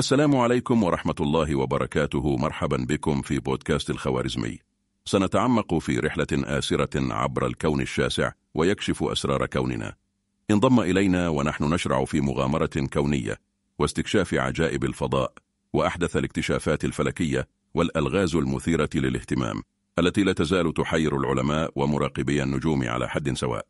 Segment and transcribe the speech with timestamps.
[0.00, 2.36] السلام عليكم ورحمة الله وبركاته.
[2.36, 4.58] مرحبا بكم في بودكاست الخوارزمي.
[5.04, 9.94] سنتعمق في رحلة آسرة عبر الكون الشاسع ويكشف أسرار كوننا.
[10.50, 13.36] انضم إلينا ونحن نشرع في مغامرة كونية
[13.78, 15.32] واستكشاف عجائب الفضاء
[15.72, 19.62] وأحدث الاكتشافات الفلكية والألغاز المثيرة للاهتمام
[19.98, 23.66] التي لا تزال تحير العلماء ومراقبي النجوم على حد سواء.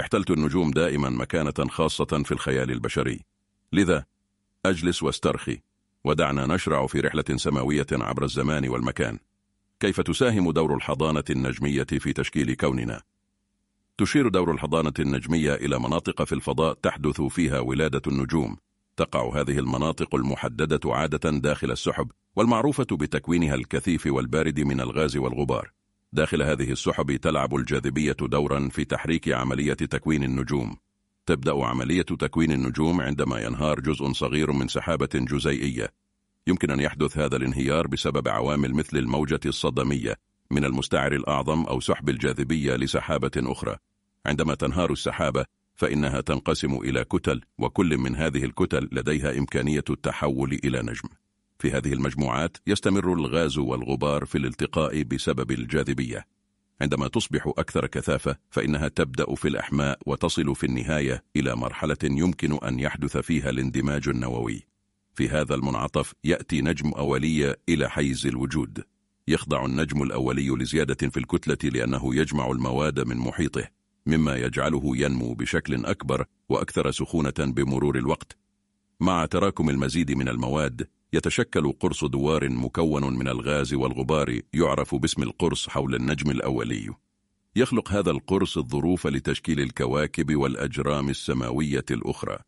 [0.00, 3.20] احتلت النجوم دائما مكانة خاصة في الخيال البشري.
[3.72, 4.04] لذا
[4.68, 5.60] أجلس واسترخي.
[6.04, 9.18] ودعنا نشرع في رحلة سماوية عبر الزمان والمكان.
[9.80, 13.02] كيف تساهم دور الحضانة النجمية في تشكيل كوننا؟
[13.98, 18.56] تشير دور الحضانة النجمية إلى مناطق في الفضاء تحدث فيها ولادة النجوم.
[18.96, 25.70] تقع هذه المناطق المحددة عادة داخل السحب والمعروفة بتكوينها الكثيف والبارد من الغاز والغبار.
[26.12, 30.76] داخل هذه السحب تلعب الجاذبية دورا في تحريك عملية تكوين النجوم.
[31.28, 35.88] تبدأ عملية تكوين النجوم عندما ينهار جزء صغير من سحابة جزيئية.
[36.46, 40.14] يمكن أن يحدث هذا الانهيار بسبب عوامل مثل الموجة الصدمية
[40.50, 43.76] من المستعر الأعظم أو سحب الجاذبية لسحابة أخرى.
[44.26, 50.82] عندما تنهار السحابة فإنها تنقسم إلى كتل وكل من هذه الكتل لديها إمكانية التحول إلى
[50.82, 51.08] نجم.
[51.58, 56.37] في هذه المجموعات يستمر الغاز والغبار في الالتقاء بسبب الجاذبية.
[56.80, 62.80] عندما تصبح أكثر كثافة فإنها تبدأ في الأحماء وتصل في النهاية إلى مرحلة يمكن أن
[62.80, 64.66] يحدث فيها الاندماج النووي.
[65.14, 68.84] في هذا المنعطف يأتي نجم أولي إلى حيز الوجود.
[69.28, 73.68] يخضع النجم الأولي لزيادة في الكتلة لأنه يجمع المواد من محيطه
[74.06, 78.36] مما يجعله ينمو بشكل أكبر وأكثر سخونة بمرور الوقت.
[79.00, 85.68] مع تراكم المزيد من المواد يتشكل قرص دوار مكون من الغاز والغبار يعرف باسم القرص
[85.68, 86.90] حول النجم الأولي.
[87.56, 92.38] يخلق هذا القرص الظروف لتشكيل الكواكب والأجرام السماوية الأخرى.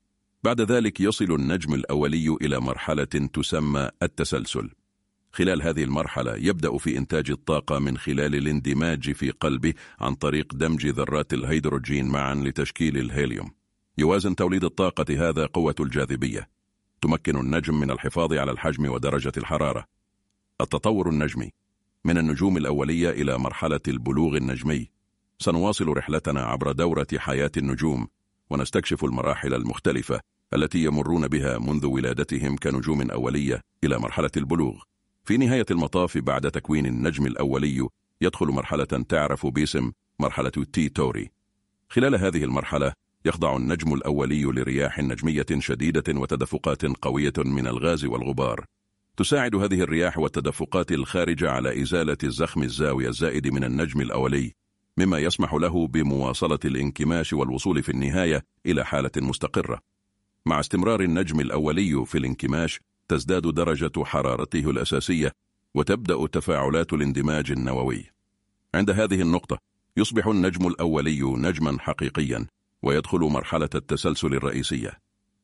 [0.45, 4.71] بعد ذلك يصل النجم الأولي إلى مرحلة تسمى التسلسل.
[5.33, 10.87] خلال هذه المرحلة يبدأ في إنتاج الطاقة من خلال الاندماج في قلبه عن طريق دمج
[10.87, 13.60] ذرات الهيدروجين معا لتشكيل الهيليوم.
[13.99, 16.49] يوازن توليد الطاقة هذا قوة الجاذبية.
[17.03, 19.85] تمكن النجم من الحفاظ على الحجم ودرجة الحرارة.
[20.61, 21.51] التطور النجمي.
[22.05, 24.91] من النجوم الأولية إلى مرحلة البلوغ النجمي.
[25.39, 28.09] سنواصل رحلتنا عبر دورة حياة النجوم
[28.51, 30.21] ونستكشف المراحل المختلفة
[30.55, 34.83] التي يمرون بها منذ ولادتهم كنجوم أولية إلى مرحلة البلوغ.
[35.25, 37.89] في نهاية المطاف بعد تكوين النجم الأولي
[38.21, 41.31] يدخل مرحلة تعرف باسم مرحلة تي توري.
[41.89, 42.93] خلال هذه المرحلة
[43.25, 48.65] يخضع النجم الأولي لرياح نجمية شديدة وتدفقات قوية من الغاز والغبار.
[49.17, 54.53] تساعد هذه الرياح والتدفقات الخارجة على إزالة الزخم الزاوية الزائد من النجم الأولي
[54.97, 59.81] مما يسمح له بمواصلة الانكماش والوصول في النهاية إلى حالة مستقرة.
[60.47, 65.33] مع استمرار النجم الأولي في الانكماش تزداد درجة حرارته الأساسية
[65.75, 68.07] وتبدأ تفاعلات الاندماج النووي.
[68.75, 69.59] عند هذه النقطة
[69.97, 72.47] يصبح النجم الأولي نجما حقيقيا.
[72.83, 74.99] ويدخل مرحلة التسلسل الرئيسية.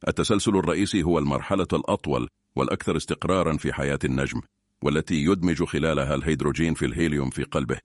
[0.08, 4.40] التسلسل الرئيسي هو المرحلة الأطول والأكثر استقرارا في حياة النجم
[4.82, 7.78] والتي يدمج خلالها الهيدروجين في الهيليوم في قلبه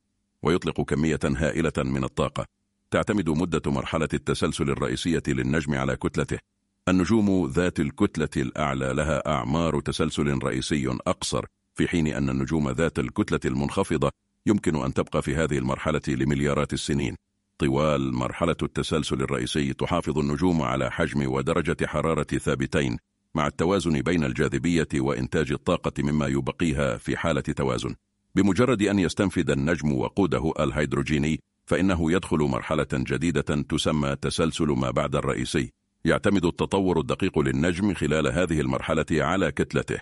[0.43, 2.45] ويطلق كمية هائلة من الطاقة.
[2.91, 6.39] تعتمد مدة مرحلة التسلسل الرئيسية للنجم على كتلته.
[6.87, 11.45] النجوم ذات الكتلة الأعلى لها أعمار تسلسل رئيسي أقصر
[11.75, 14.11] في حين أن النجوم ذات الكتلة المنخفضة
[14.45, 17.15] يمكن أن تبقى في هذه المرحلة لمليارات السنين.
[17.61, 22.97] طوال مرحلة التسلسل الرئيسي تحافظ النجوم على حجم ودرجة حرارة ثابتين
[23.35, 27.95] مع التوازن بين الجاذبية وإنتاج الطاقة مما يبقيها في حالة توازن.
[28.35, 35.71] بمجرد أن يستنفذ النجم وقوده الهيدروجيني فإنه يدخل مرحلة جديدة تسمى تسلسل ما بعد الرئيسي.
[36.05, 39.99] يعتمد التطور الدقيق للنجم خلال هذه المرحلة على كتلته.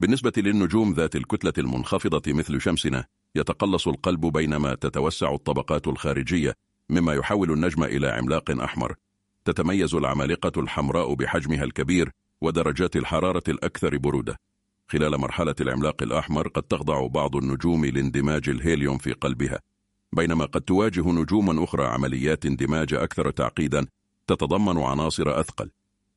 [0.00, 6.54] بالنسبة للنجوم ذات الكتلة المنخفضة مثل شمسنا يتقلص القلب بينما تتوسع الطبقات الخارجية
[6.90, 8.94] مما يحول النجم إلى عملاق أحمر.
[9.44, 12.10] تتميز العمالقة الحمراء بحجمها الكبير
[12.40, 14.40] ودرجات الحرارة الأكثر برودة.
[14.88, 19.60] خلال مرحلة العملاق الأحمر قد تخضع بعض النجوم لاندماج الهيليوم في قلبها.
[20.12, 23.86] بينما قد تواجه نجوما أخرى عمليات اندماج أكثر تعقيدا
[24.26, 25.70] تتضمن عناصر أثقل.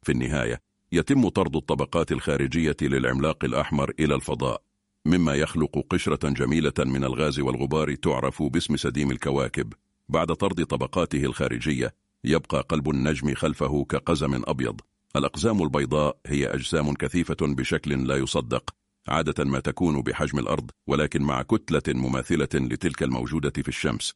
[0.03, 0.61] في النهاية
[0.91, 4.61] يتم طرد الطبقات الخارجية للعملاق الأحمر إلى الفضاء
[5.05, 9.73] مما يخلق قشرة جميلة من الغاز والغبار تعرف باسم سديم الكواكب.
[10.09, 14.81] بعد طرد طبقاته الخارجية يبقى قلب النجم خلفه كقزم أبيض.
[15.15, 18.69] الأقزام البيضاء هي أجسام كثيفة بشكل لا يصدق
[19.07, 24.13] عادة ما تكون بحجم الأرض ولكن مع كتلة مماثلة لتلك الموجودة في الشمس.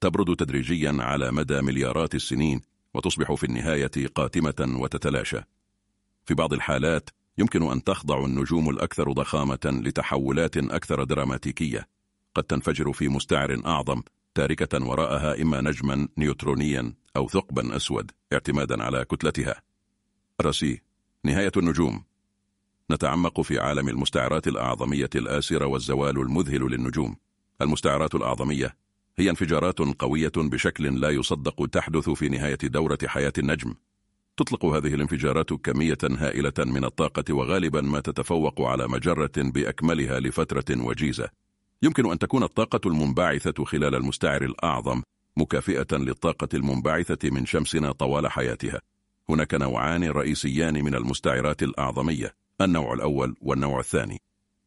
[0.00, 2.60] تبرد تدريجيا على مدى مليارات السنين
[2.94, 5.40] وتصبح في النهاية قاتمة وتتلاشى.
[6.24, 11.86] في بعض الحالات يمكن أن تخضع النجوم الأكثر ضخامة لتحولات أكثر دراماتيكية.
[12.34, 14.02] قد تنفجر في مستعر أعظم
[14.36, 19.62] تاركة وراءها إما نجما نيوترونيا أو ثقبا أسود اعتمادا على كتلتها.
[20.42, 20.80] رسي
[21.24, 22.04] نهاية النجوم.
[22.90, 27.16] نتعمق في عالم المستعرات الأعظمية الآسرة والزوال المذهل للنجوم.
[27.60, 28.76] المستعرات الأعظمية
[29.18, 33.74] هي انفجارات قوية بشكل لا يصدق تحدث في نهاية دورة حياة النجم.
[34.36, 41.45] تطلق هذه الانفجارات كمية هائلة من الطاقة وغالبا ما تتفوق على مجرة بأكملها لفترة وجيزة.
[41.82, 45.02] يمكن أن تكون الطاقة المنبعثة خلال المستعر الأعظم
[45.36, 48.80] مكافئة للطاقة المنبعثة من شمسنا طوال حياتها.
[49.28, 54.20] هناك نوعان رئيسيان من المستعرات الأعظمية النوع الأول والنوع الثاني.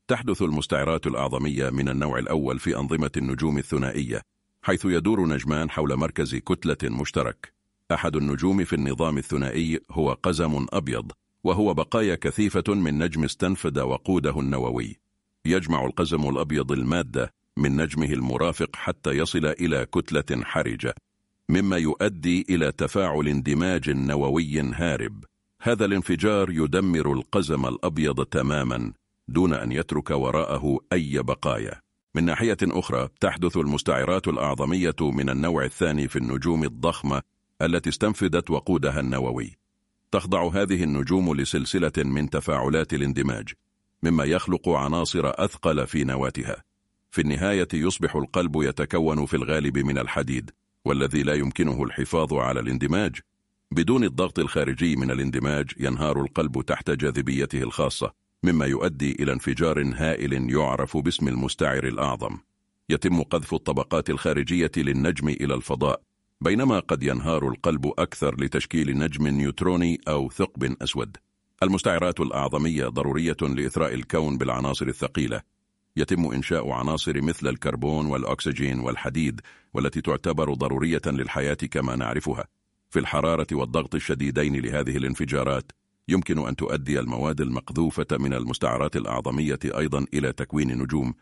[0.07, 4.21] تحدث المستعرات الأعظمية من النوع الأول في أنظمة النجوم الثنائية
[4.61, 7.53] حيث يدور نجمان حول مركز كتلة مشترك.
[7.91, 11.11] أحد النجوم في النظام الثنائي هو قزم أبيض
[11.43, 15.08] وهو بقايا كثيفة من نجم استنفد وقوده النووي.
[15.45, 20.95] يجمع القزم الأبيض المادة من نجمه المرافق حتى يصل إلى كتلة حرجة
[21.49, 25.23] مما يؤدي إلى تفاعل اندماج نووي هارب.
[25.61, 28.93] هذا الانفجار يدمر القزم الأبيض تماما
[29.27, 31.81] دون أن يترك وراءه أي بقايا.
[32.15, 37.21] من ناحية أخرى تحدث المستعرات الأعظمية من النوع الثاني في النجوم الضخمة
[37.61, 39.57] التي استنفدت وقودها النووي.
[40.11, 43.53] تخضع هذه النجوم لسلسلة من تفاعلات الاندماج.
[44.03, 46.63] مما يخلق عناصر أثقل في نواتها.
[47.11, 50.51] في النهاية يصبح القلب يتكون في الغالب من الحديد
[50.85, 53.19] والذي لا يمكنه الحفاظ على الاندماج.
[53.71, 58.11] بدون الضغط الخارجي من الاندماج ينهار القلب تحت جاذبيته الخاصة
[58.43, 62.37] مما يؤدي إلى انفجار هائل يعرف باسم المستعر الأعظم.
[62.89, 66.01] يتم قذف الطبقات الخارجية للنجم إلى الفضاء
[66.41, 71.17] بينما قد ينهار القلب أكثر لتشكيل نجم نيوتروني أو ثقب أسود.
[71.63, 75.41] المستعرات الأعظمية ضرورية لإثراء الكون بالعناصر الثقيلة.
[75.97, 79.41] يتم إنشاء عناصر مثل الكربون والأكسجين والحديد
[79.73, 82.45] والتي تعتبر ضرورية للحياة كما نعرفها.
[82.89, 85.71] في الحرارة والضغط الشديدين لهذه الانفجارات
[86.07, 91.13] يمكن أن تؤدي المواد المقذوفة من المستعرات الأعظمية أيضا إلى تكوين نجوم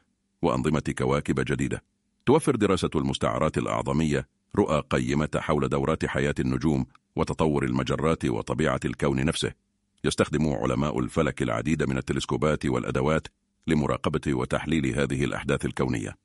[0.41, 1.83] وأنظمة كواكب جديدة.
[2.25, 6.85] توفر دراسة المستعرات الأعظمية رؤى قيمة حول دورات حياة النجوم
[7.15, 9.66] وتطور المجرات وطبيعة الكون نفسه.
[10.03, 13.27] يستخدم علماء الفلك العديد من التلسكوبات والأدوات
[13.67, 16.15] لمراقبة وتحليل هذه الأحداث الكونية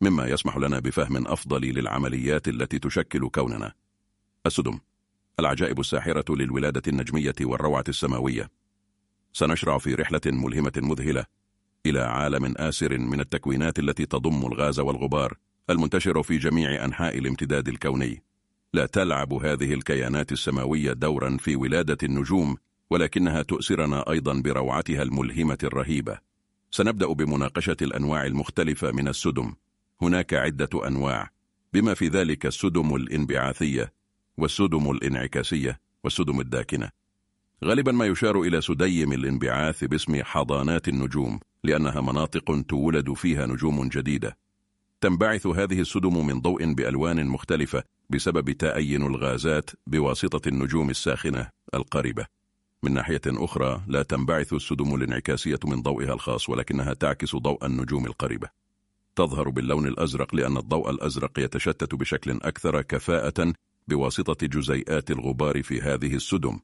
[0.00, 3.72] مما يسمح لنا بفهم أفضل للعمليات التي تشكل كوننا.
[4.46, 4.78] السدم
[5.40, 8.50] العجائب الساحرة للولادة النجمية والروعة السماوية.
[9.32, 11.24] سنشرع في رحلة ملهمة مذهلة
[11.86, 15.36] إلى عالم آسر من التكوينات التي تضم الغاز والغبار
[15.70, 18.22] المنتشر في جميع أنحاء الامتداد الكوني.
[18.74, 22.56] لا تلعب هذه الكيانات السماوية دورا في ولادة النجوم
[22.92, 26.18] ولكنها تؤسرنا أيضا بروعتها الملهمة الرهيبة.
[26.70, 29.54] سنبدأ بمناقشة الأنواع المختلفة من السدم.
[30.02, 31.30] هناك عدة أنواع.
[31.72, 33.92] بما في ذلك السدم الإنبعاثية
[34.38, 36.90] والسدم الإنعكاسية والسدم الداكنة.
[37.64, 44.36] غالبا ما يشار إلى سديم الإنبعاث باسم حضانات النجوم لأنها مناطق تولد فيها نجوم جديدة.
[45.00, 52.41] تنبعث هذه السدم من ضوء بألوان مختلفة بسبب تأين الغازات بواسطة النجوم الساخنة القريبة.
[52.84, 58.48] من ناحية أخرى لا تنبعث السدم الانعكاسية من ضوئها الخاص ولكنها تعكس ضوء النجوم القريبة.
[59.16, 63.52] تظهر باللون الأزرق لأن الضوء الأزرق يتشتت بشكل أكثر كفاءة
[63.88, 66.58] بواسطة جزيئات الغبار في هذه السدم.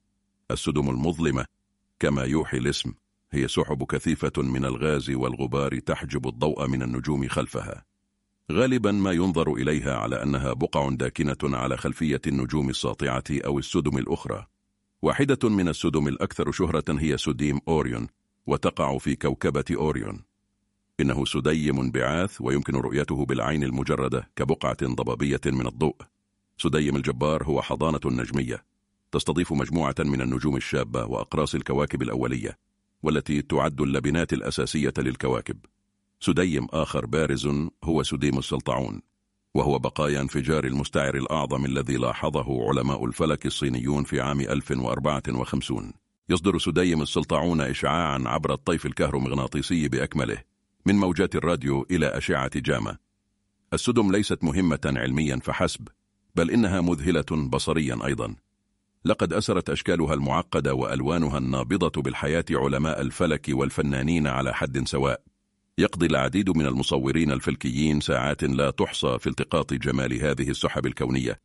[0.50, 1.44] السدم المظلمة
[2.00, 2.94] كما يوحي الاسم
[3.32, 7.84] هي سحب كثيفة من الغاز والغبار تحجب الضوء من النجوم خلفها.
[8.52, 14.46] غالبا ما ينظر إليها على أنها بقع داكنة على خلفية النجوم الساطعة أو السدم الأخرى.
[15.02, 18.08] واحدة من السدم الأكثر شهرة هي سديم أوريون
[18.46, 20.24] وتقع في كوكبة أوريون.
[21.00, 25.96] إنه سديم انبعاث ويمكن رؤيته بالعين المجردة كبقعة ضبابية من الضوء.
[26.56, 28.64] سديم الجبار هو حضانة نجمية.
[29.12, 32.58] تستضيف مجموعة من النجوم الشابة وأقراص الكواكب الأولية
[33.02, 35.58] والتي تعد اللبنات الأساسية للكواكب.
[36.20, 37.48] سديم آخر بارز
[37.84, 39.00] هو سديم السلطعون.
[39.58, 45.92] وهو بقايا انفجار المستعر الأعظم الذي لاحظه علماء الفلك الصينيون في عام 1054
[46.28, 50.38] يصدر سديم السلطعون إشعاعا عبر الطيف الكهرومغناطيسي بأكمله
[50.86, 52.96] من موجات الراديو إلى أشعة جاما
[53.72, 55.88] السدم ليست مهمة علميا فحسب
[56.34, 58.34] بل إنها مذهلة بصريا أيضا.
[59.04, 65.27] لقد أسرت أشكالها المعقدة وألوانها النابضة بالحياة علماء الفلك والفنانين على حد سواء.
[65.78, 71.40] يقضي العديد من المصورين الفلكيين ساعات لا تحصى في التقاط جمال هذه السحب الكونية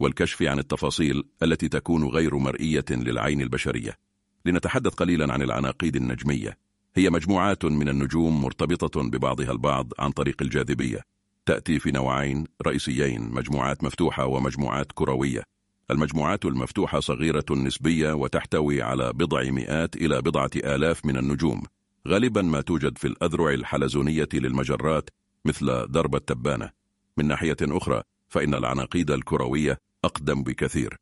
[0.00, 3.98] والكشف عن التفاصيل التي تكون غير مرئية للعين البشرية.
[4.44, 6.58] لنتحدث قليلا عن العناقيد النجمية.
[6.96, 11.00] هي مجموعات من النجوم مرتبطة ببعضها البعض عن طريق الجاذبية.
[11.46, 15.42] تأتي في نوعين رئيسيين مجموعات مفتوحة ومجموعات كروية.
[15.90, 21.62] المجموعات المفتوحة صغيرة نسبية وتحتوي على بضع مئات إلى بضعة آلاف من النجوم.
[22.08, 25.10] غالبا ما توجد في الأذرع الحلزونية للمجرات
[25.44, 26.70] مثل درب التبانة.
[27.16, 30.96] من ناحية أخرى فإن العناقيد الكروية أقدم بكثير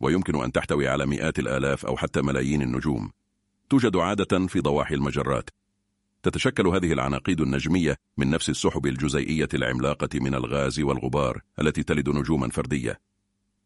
[0.00, 3.10] ويمكن أن تحتوي على مئات الآلاف أو حتى ملايين النجوم.
[3.70, 5.50] توجد عادة في ضواحي المجرات.
[6.22, 12.48] تتشكل هذه العناقيد النجمية من نفس السحب الجزيئية العملاقة من الغاز والغبار التي تلد نجوما
[12.48, 13.00] فردية.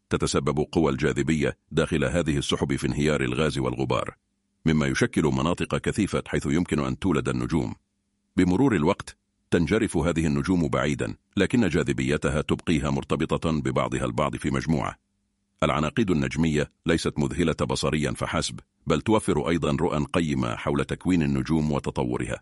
[0.09, 4.15] تتسبب قوى الجاذبية داخل هذه السحب في انهيار الغاز والغبار.
[4.65, 7.75] مما يشكل مناطق كثيفة حيث يمكن أن تولد النجوم.
[8.37, 9.17] بمرور الوقت
[9.51, 14.95] تنجرف هذه النجوم بعيدا لكن جاذبيتها تبقيها مرتبطة ببعضها البعض في مجموعة.
[15.63, 22.41] العناقيد النجمية ليست مذهلة بصريا فحسب بل توفر أيضا رؤى قيمة حول تكوين النجوم وتطورها.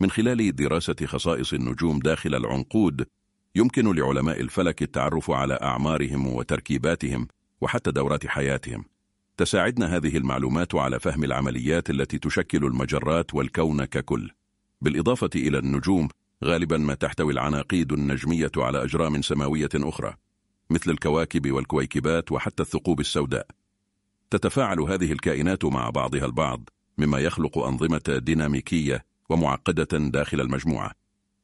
[0.00, 3.06] من خلال دراسة خصائص النجوم داخل العنقود
[3.54, 7.28] يمكن لعلماء الفلك التعرف على أعمارهم وتركيباتهم
[7.60, 8.84] وحتى دورات حياتهم.
[9.38, 14.30] تساعدنا هذه المعلومات على فهم العمليات التي تشكل المجرات والكون ككل.
[14.80, 16.08] بالإضافة إلى النجوم
[16.44, 20.14] غالبا ما تحتوي العناقيد النجمية على أجرام سماوية أخرى
[20.70, 23.46] مثل الكواكب والكويكبات وحتى الثقوب السوداء.
[24.30, 26.68] تتفاعل هذه الكائنات مع بعضها البعض
[26.98, 30.92] مما يخلق أنظمة ديناميكية ومعقدة داخل المجموعة.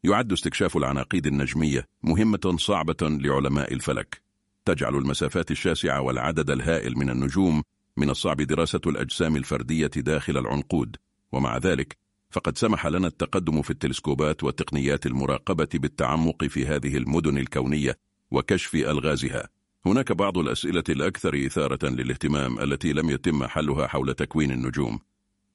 [0.05, 4.23] يعد استكشاف العناقيد النجمية مهمة صعبة لعلماء الفلك.
[4.65, 7.63] تجعل المسافات الشاسعة والعدد الهائل من النجوم
[7.97, 10.97] من الصعب دراسة الأجسام الفردية داخل العنقود
[11.33, 11.97] ومع ذلك
[12.31, 17.99] فقد سمح لنا التقدم في التلسكوبات والتقنيات المراقبة بالتعمق في هذه المدن الكونية
[18.31, 19.49] وكشف ألغازها
[19.87, 24.99] هناك بعض الأسئلة الأكثر إثارة للاهتمام التي لم يتم حلها حول تكوين النجوم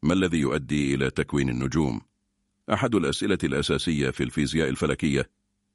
[0.04, 2.02] ما الذي يؤدي إلى تكوين النجوم؟
[2.74, 5.30] أحد الأسئلة الأساسية في الفيزياء الفلكية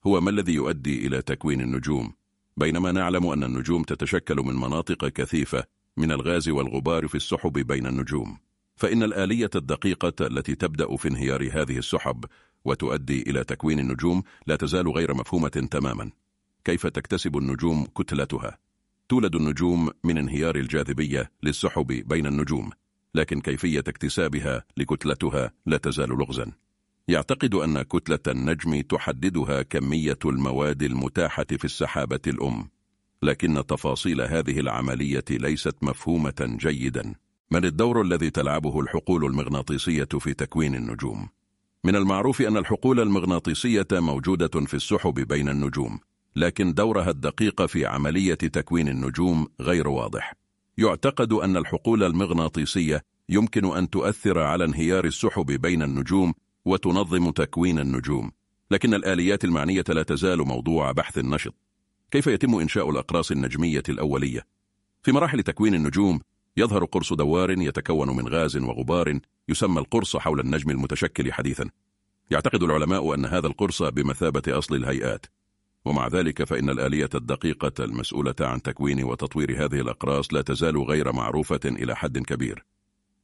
[0.07, 2.13] هو ما الذي يؤدي إلى تكوين النجوم؟
[2.57, 5.65] بينما نعلم أن النجوم تتشكل من مناطق كثيفة
[5.97, 8.39] من الغاز والغبار في السحب بين النجوم.
[8.77, 12.25] فإن الآلية الدقيقة التي تبدأ في انهيار هذه السحب
[12.65, 16.11] وتؤدي إلى تكوين النجوم لا تزال غير مفهومة تماما.
[16.65, 18.59] كيف تكتسب النجوم كتلتها؟
[19.09, 22.71] تولد النجوم من انهيار الجاذبية للسحب بين النجوم
[23.15, 26.53] لكن كيفية اكتسابها لكتلتها لا تزال لغزا.
[27.09, 32.74] يعتقد أن كتلة النجم تحددها كمية المواد المتاحة في السحابة الأم.
[33.25, 37.15] لكن تفاصيل هذه العملية ليست مفهومة جيدا.
[37.51, 41.29] من الدور الذي تلعبه الحقول المغناطيسية في تكوين النجوم؟
[41.85, 46.01] من المعروف أن الحقول المغناطيسية موجودة في السحب بين النجوم
[46.37, 50.35] لكن دورها الدقيق في عملية تكوين النجوم غير واضح.
[50.79, 58.31] يعتقد أن الحقول المغناطيسية يمكن أن تؤثر على انهيار السحب بين النجوم وتنظم تكوين النجوم
[58.71, 61.55] لكن الآليات المعنية لا تزال موضوع بحث نشط
[62.15, 64.47] كيف يتم إنشاء الأقراص النجمية الأولية؟
[65.03, 66.21] في مراحل تكوين النجوم
[66.57, 71.71] يظهر قرص دوار يتكون من غاز وغبار يسمى القرص حول النجم المتشكل حديثا.
[72.31, 75.27] يعتقد العلماء أن هذا القرص بمثابة أصل الهيئات.
[75.85, 81.61] ومع ذلك فإن الآلية الدقيقة المسؤولة عن تكوين وتطوير هذه الأقراص لا تزال غير معروفة
[81.65, 82.65] إلى حد كبير.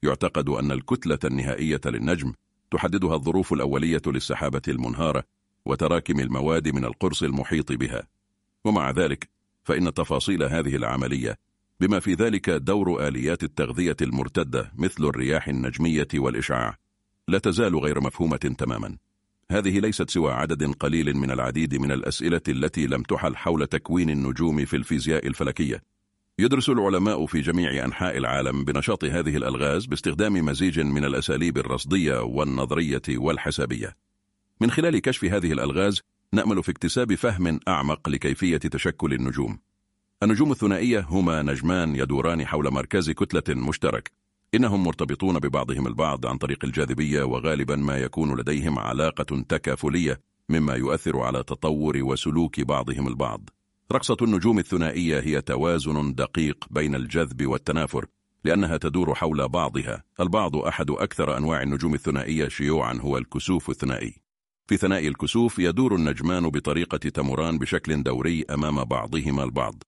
[0.02, 2.32] يعتقد أن الكتلة النهائية للنجم
[2.70, 5.24] تحددها الظروف الأولية للسحابة المنهارة
[5.64, 8.19] وتراكم المواد من القرص المحيط بها.
[8.64, 9.28] ومع ذلك
[9.64, 11.36] فإن تفاصيل هذه العملية
[11.80, 16.76] بما في ذلك دور آليات التغذية المرتدة مثل الرياح النجمية والإشعاع
[17.28, 18.96] لا تزال غير مفهومة تماما.
[19.50, 24.64] هذه ليست سوى عدد قليل من العديد من الأسئلة التي لم تحل حول تكوين النجوم
[24.64, 25.82] في الفيزياء الفلكية.
[26.38, 33.02] يدرس العلماء في جميع أنحاء العالم بنشاط هذه الألغاز باستخدام مزيج من الأساليب الرصدية والنظرية
[33.08, 33.96] والحسابية.
[34.60, 36.02] من خلال كشف هذه الألغاز
[36.32, 39.58] نأمل في اكتساب فهم أعمق لكيفية تشكل النجوم.
[40.22, 44.10] النجوم الثنائية هما نجمان يدوران حول مركز كتلة مشترك.
[44.54, 51.20] إنهم مرتبطون ببعضهم البعض عن طريق الجاذبية وغالبا ما يكون لديهم علاقة تكافلية مما يؤثر
[51.20, 53.50] على تطور وسلوك بعضهم البعض.
[53.92, 58.06] رقصة النجوم الثنائية هي توازن دقيق بين الجذب والتنافر
[58.44, 60.02] لأنها تدور حول بعضها.
[60.20, 64.29] البعض أحد أكثر أنواع النجوم الثنائية شيوعا هو الكسوف الثنائي.
[64.70, 69.82] في ثنائي الكسوف يدور النجمان بطريقة تمران بشكل دوري أمام بعضهما البعض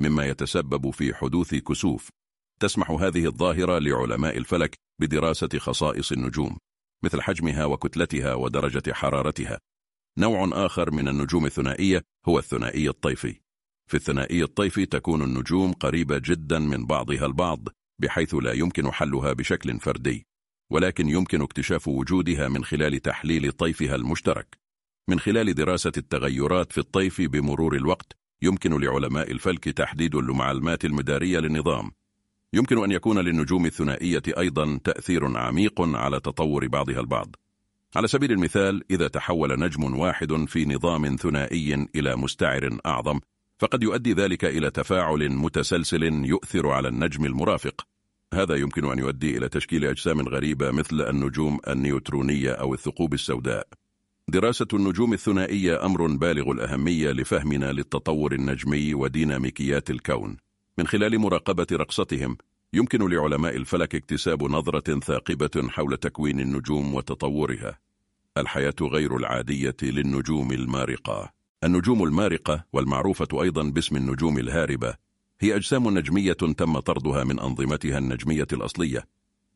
[0.00, 2.08] مما يتسبب في حدوث كسوف.
[2.60, 6.58] تسمح هذه الظاهرة لعلماء الفلك بدراسة خصائص النجوم
[7.04, 9.58] مثل حجمها وكتلتها ودرجة حرارتها.
[10.18, 13.40] نوع آخر من النجوم الثنائية هو الثنائي الطيفي.
[13.90, 17.68] في الثنائي الطيفي تكون النجوم قريبة جدا من بعضها البعض
[18.00, 20.27] بحيث لا يمكن حلها بشكل فردي.
[20.70, 24.58] ولكن يمكن اكتشاف وجودها من خلال تحليل طيفها المشترك.
[25.08, 31.90] من خلال دراسة التغيرات في الطيف بمرور الوقت يمكن لعلماء الفلك تحديد المعلومات المدارية للنظام.
[32.52, 37.36] يمكن أن يكون للنجوم الثنائية أيضا تأثير عميق على تطور بعضها البعض.
[37.96, 43.20] على سبيل المثال إذا تحول نجم واحد في نظام ثنائي إلى مستعر أعظم
[43.58, 47.86] فقد يؤدي ذلك إلى تفاعل متسلسل يؤثر على النجم المرافق.
[48.34, 53.68] هذا يمكن أن يؤدي إلى تشكيل أجسام غريبة مثل النجوم النيوترونية أو الثقوب السوداء.
[54.28, 60.36] دراسة النجوم الثنائية أمر بالغ الأهمية لفهمنا للتطور النجمي وديناميكيات الكون.
[60.78, 62.36] من خلال مراقبة رقصتهم
[62.72, 67.78] يمكن لعلماء الفلك اكتساب نظرة ثاقبة حول تكوين النجوم وتطورها.
[68.36, 71.32] الحياة غير العادية للنجوم المارقة.
[71.64, 75.07] النجوم المارقة والمعروفة أيضا باسم النجوم الهاربة
[75.40, 79.04] هي أجسام نجمية تم طردها من أنظمتها النجمية الأصلية.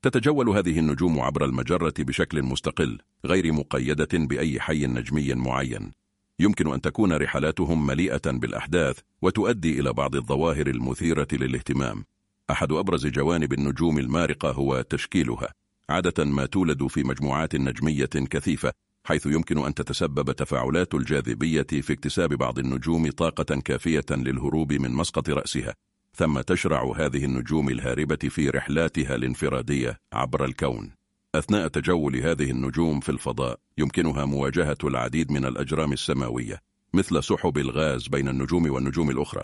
[0.03, 5.93] تتجول هذه النجوم عبر المجرة بشكل مستقل غير مقيدة بأي حي نجمي معين.
[6.39, 12.05] يمكن أن تكون رحلاتهم مليئة بالأحداث وتؤدي إلى بعض الظواهر المثيرة للاهتمام.
[12.51, 15.49] أحد أبرز جوانب النجوم المارقة هو تشكيلها.
[15.89, 18.73] عادة ما تولد في مجموعات نجمية كثيفة.
[19.04, 25.30] حيث يمكن أن تتسبب تفاعلات الجاذبية في اكتساب بعض النجوم طاقة كافية للهروب من مسقط
[25.30, 25.75] رأسها
[26.14, 30.90] ثم تشرع هذه النجوم الهاربة في رحلاتها الانفرادية عبر الكون.
[31.35, 36.61] أثناء تجول هذه النجوم في الفضاء يمكنها مواجهة العديد من الأجرام السماوية
[36.94, 39.42] مثل سحب الغاز بين النجوم والنجوم الأخرى.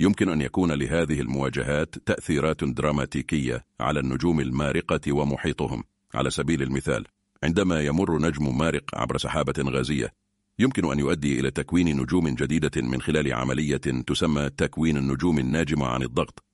[0.00, 5.84] يمكن أن يكون لهذه المواجهات تأثيرات دراماتيكية على النجوم المارقة ومحيطهم.
[6.14, 7.04] على سبيل المثال
[7.42, 10.12] عندما يمر نجم مارق عبر سحابة غازية
[10.58, 16.02] يمكن أن يؤدي إلى تكوين نجوم جديدة من خلال عملية تسمى تكوين النجوم الناجمة عن
[16.02, 16.44] الضغط.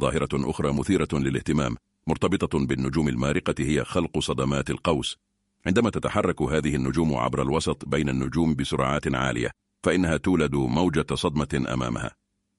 [0.00, 5.16] ظاهرة أخرى مثيرة للاهتمام مرتبطة بالنجوم المارقة هي خلق صدمات القوس.
[5.66, 9.50] عندما تتحرك هذه النجوم عبر الوسط بين النجوم بسرعات عالية
[9.82, 12.10] فإنها تولد موجة صدمة أمامها.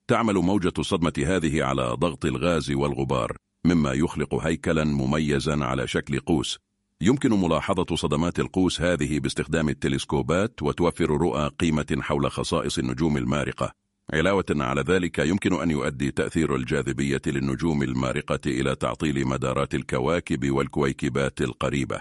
[0.08, 6.60] تعمل موجة الصدمة هذه على ضغط الغاز والغبار مما يخلق هيكلا مميزا على شكل قوس.
[7.03, 13.71] يمكن ملاحظة صدمات القوس هذه باستخدام التلسكوبات وتوفر رؤى قيمة حول خصائص النجوم المارقة.
[14.13, 21.41] علاوة على ذلك يمكن أن يؤدي تأثير الجاذبية للنجوم المارقة إلى تعطيل مدارات الكواكب والكويكبات
[21.41, 21.99] القريبة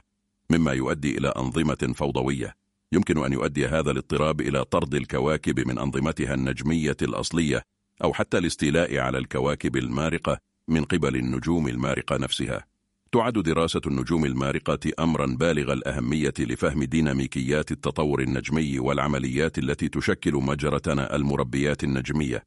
[0.51, 2.57] مما يؤدي إلى أنظمة فوضوية.
[2.93, 7.63] يمكن أن يؤدي هذا الاضطراب إلى طرد الكواكب من أنظمتها النجمية الأصلية
[8.05, 12.71] أو حتى الاستيلاء على الكواكب المارقة من قبل النجوم المارقة نفسها.
[13.13, 21.17] تعد دراسة النجوم المارقة أمرا بالغ الأهمية لفهم ديناميكيات التطور النجمي والعمليات التي تشكل مجرتنا
[21.17, 22.45] المربيات النجمية.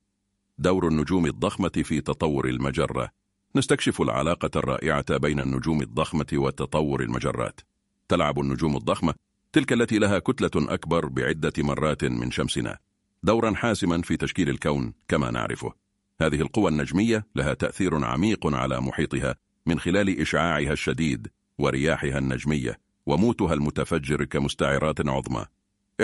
[0.58, 3.10] دور النجوم الضخمة في تطور المجرة.
[3.56, 7.62] نستكشف العلاقة الرائعة بين النجوم الضخمة وتطور المجرات.
[8.08, 9.14] تلعب النجوم الضخمة
[9.54, 12.78] تلك التي لها كتلة أكبر بعدة مرات من شمسنا.
[13.24, 15.74] دورا حاسما في تشكيل الكون كما نعرفه.
[16.22, 19.36] هذه القوى النجمية لها تأثير عميق على محيطها.
[19.66, 25.46] من خلال إشعاعها الشديد ورياحها النجمية وموتها المتفجر كمستعرات عظمى.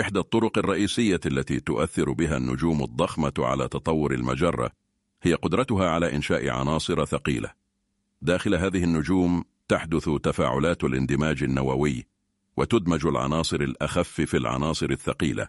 [0.00, 4.70] إحدى الطرق الرئيسية التي تؤثر بها النجوم الضخمة على تطور المجرة
[5.22, 7.50] هي قدرتها على إنشاء عناصر ثقيلة.
[8.22, 12.06] داخل هذه النجوم تحدث تفاعلات الاندماج النووي
[12.56, 15.48] وتدمج العناصر الأخف في العناصر الثقيلة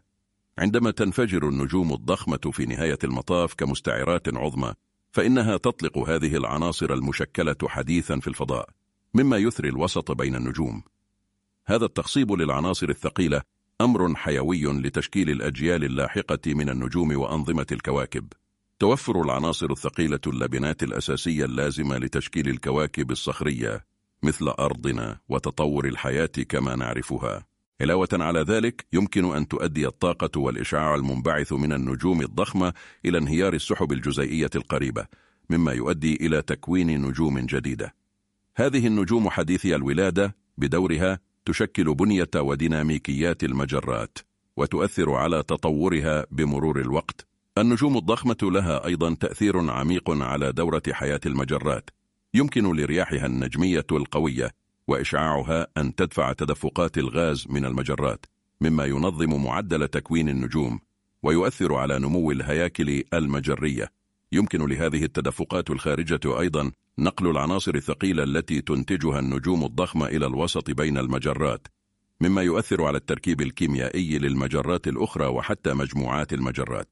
[0.60, 4.74] عندما تنفجر النجوم الضخمة في نهاية المطاف كمستعرات عظمى
[5.12, 8.69] فإنها تطلق هذه العناصر المشكلة حديثا في الفضاء
[9.13, 10.84] مما يثري الوسط بين النجوم.
[11.65, 13.41] هذا التخصيب للعناصر الثقيلة
[13.82, 18.34] أمر حيوي لتشكيل الأجيال اللاحقة من النجوم وأنظمة الكواكب.
[18.80, 23.86] توفر العناصر الثقيلة اللبنات الأساسية اللازمة لتشكيل الكواكب الصخرية
[24.24, 27.50] مثل أرضنا وتطور الحياة كما نعرفها.
[27.81, 32.73] علاوة على ذلك يمكن أن تؤدي الطاقة والإشعاع المنبعث من النجوم الضخمة
[33.05, 35.05] إلى انهيار السحب الجزيئية القريبة
[35.49, 37.95] مما يؤدي إلى تكوين نجوم جديدة.
[38.55, 44.17] هذه النجوم حديثي الولادة بدورها تشكل بنية وديناميكيات المجرات
[44.57, 47.27] وتؤثر على تطورها بمرور الوقت.
[47.57, 51.89] النجوم الضخمة لها أيضا تأثير عميق على دورة حياة المجرات
[52.33, 54.51] يمكن لرياحها النجمية القوية
[54.87, 58.25] وإشعاعها أن تدفع تدفقات الغاز من المجرات
[58.61, 60.79] مما ينظم معدل تكوين النجوم
[61.23, 63.91] ويؤثر على نمو الهياكل المجرية.
[64.31, 70.97] يمكن لهذه التدفقات الخارجة أيضا نقل العناصر الثقيلة التي تنتجها النجوم الضخمة إلى الوسط بين
[70.97, 71.67] المجرات
[72.21, 76.89] مما يؤثر على التركيب الكيميائي للمجرات الأخرى وحتى مجموعات المجرات.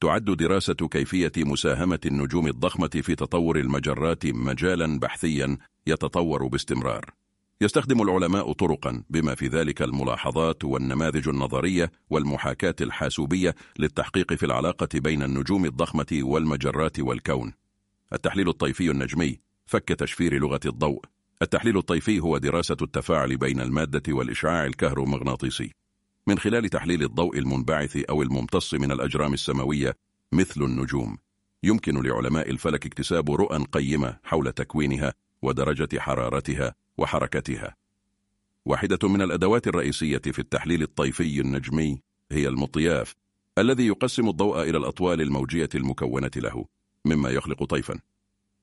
[0.00, 5.58] تعد دراسة كيفية مساهمة النجوم الضخمة في تطور المجرات مجالا بحثيا
[5.90, 7.14] يتطور باستمرار.
[7.60, 15.22] يستخدم العلماء طرقا بما في ذلك الملاحظات والنماذج النظرية والمحاكاة الحاسوبية للتحقيق في العلاقة بين
[15.22, 17.52] النجوم الضخمة والمجرات والكون.
[18.12, 21.04] التحليل الطيفي النجمي فك تشفير لغة الضوء.
[21.42, 25.70] التحليل الطيفي هو دراسة التفاعل بين المادة والإشعاع الكهرومغناطيسي.
[26.26, 29.96] من خلال تحليل الضوء المنبعث أو الممتص من الأجرام السماوية
[30.32, 31.18] مثل النجوم
[31.62, 37.76] يمكن لعلماء الفلك اكتساب رؤى قيمة حول تكوينها ودرجة حرارتها وحركتها.
[38.64, 43.14] واحدة من الأدوات الرئيسية في التحليل الطيفي النجمي هي المطياف
[43.58, 46.64] الذي يقسم الضوء إلى الأطوال الموجية المكونة له
[47.04, 48.00] مما يخلق طيفا.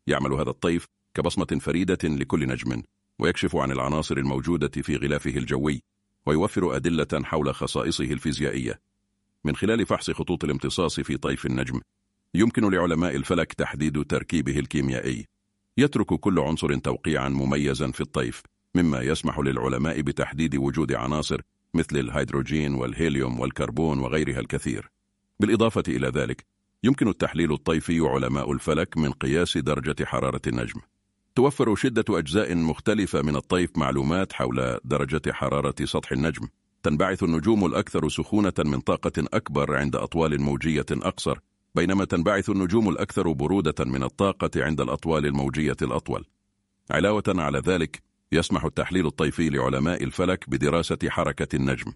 [0.07, 2.83] يعمل هذا الطيف كبصمة فريدة لكل نجم
[3.19, 5.83] ويكشف عن العناصر الموجودة في غلافه الجوي
[6.25, 8.79] ويوفر أدلة حول خصائصه الفيزيائية.
[9.43, 11.81] من خلال فحص خطوط الامتصاص في طيف النجم
[12.33, 15.25] يمكن لعلماء الفلك تحديد تركيبه الكيميائي.
[15.77, 18.43] يترك كل عنصر توقيعا مميزا في الطيف
[18.75, 21.41] مما يسمح للعلماء بتحديد وجود عناصر
[21.73, 24.91] مثل الهيدروجين والهيليوم والكربون وغيرها الكثير.
[25.39, 26.45] بالإضافة إلى ذلك
[26.83, 30.81] يمكن التحليل الطيفي علماء الفلك من قياس درجة حرارة النجم.
[31.35, 36.47] توفر شدة أجزاء مختلفة من الطيف معلومات حول درجة حرارة سطح النجم.
[36.83, 41.39] تنبعث النجوم الأكثر سخونة من طاقة أكبر عند أطوال موجية أقصر
[41.77, 46.25] بينما تنبعث النجوم الأكثر برودة من الطاقة عند الأطوال الموجية الأطول.
[46.91, 51.93] علاوة على ذلك يسمح التحليل الطيفي لعلماء الفلك بدراسة حركة النجم.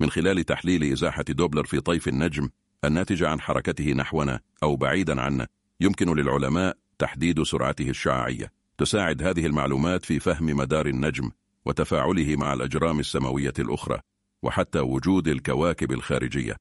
[0.00, 2.48] من خلال تحليل إزاحة دوبلر في طيف النجم
[2.84, 5.46] الناتجة عن حركته نحونا أو بعيدا عنا
[5.80, 8.52] يمكن للعلماء تحديد سرعته الشعاعية.
[8.78, 11.30] تساعد هذه المعلومات في فهم مدار النجم
[11.66, 14.00] وتفاعله مع الأجرام السماوية الأخرى
[14.42, 16.56] وحتى وجود الكواكب الخارجية.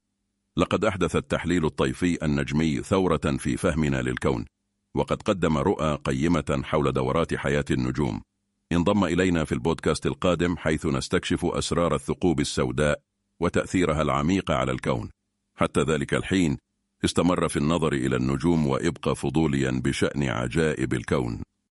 [0.59, 4.45] لقد أحدث التحليل الطيفي النجمي ثورة في فهمنا للكون
[4.95, 8.21] وقد قدم رؤى قيمة حول دورات حياة النجوم.
[8.71, 13.01] انضم إلينا في البودكاست القادم حيث نستكشف أسرار الثقوب السوداء
[13.39, 15.09] وتأثيرها العميق على الكون.
[15.55, 16.57] حتى ذلك الحين
[17.05, 21.43] استمر في النظر إلى النجوم وإبقى فضوليا بشأن عجائب الكون.